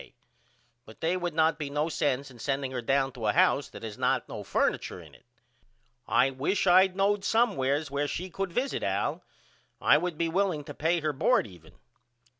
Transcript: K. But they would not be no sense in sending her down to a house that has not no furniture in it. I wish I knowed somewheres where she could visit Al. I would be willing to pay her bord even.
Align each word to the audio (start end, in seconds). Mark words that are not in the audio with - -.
K. 0.01 0.15
But 0.83 0.99
they 0.99 1.15
would 1.15 1.35
not 1.35 1.59
be 1.59 1.69
no 1.69 1.87
sense 1.87 2.31
in 2.31 2.39
sending 2.39 2.71
her 2.71 2.81
down 2.81 3.11
to 3.11 3.27
a 3.27 3.33
house 3.33 3.69
that 3.69 3.83
has 3.83 3.99
not 3.99 4.27
no 4.27 4.43
furniture 4.43 4.99
in 4.99 5.13
it. 5.13 5.27
I 6.07 6.31
wish 6.31 6.65
I 6.65 6.87
knowed 6.87 7.23
somewheres 7.23 7.91
where 7.91 8.07
she 8.07 8.31
could 8.31 8.51
visit 8.51 8.81
Al. 8.81 9.23
I 9.79 9.99
would 9.99 10.17
be 10.17 10.27
willing 10.27 10.63
to 10.63 10.73
pay 10.73 11.01
her 11.01 11.13
bord 11.13 11.45
even. 11.45 11.73